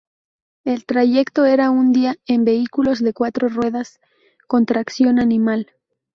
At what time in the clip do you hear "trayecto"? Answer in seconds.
0.87-1.45